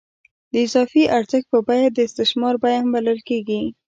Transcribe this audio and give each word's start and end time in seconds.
د 0.51 0.53
اضافي 0.65 1.03
ارزښت 1.17 1.51
بیه 1.67 1.87
د 1.93 1.97
استثمار 2.07 2.55
بیه 2.63 2.77
هم 2.81 2.89
بلل 2.93 3.19
کېږي 3.29 3.61